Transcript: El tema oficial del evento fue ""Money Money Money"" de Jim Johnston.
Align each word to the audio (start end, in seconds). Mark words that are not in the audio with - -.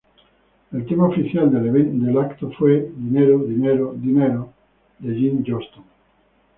El 0.71 0.83
tema 0.87 1.09
oficial 1.09 1.51
del 1.53 1.67
evento 1.67 2.49
fue 2.57 2.91
""Money 2.97 3.35
Money 3.55 3.77
Money"" 3.97 4.47
de 4.97 5.13
Jim 5.15 5.43
Johnston. 5.45 5.83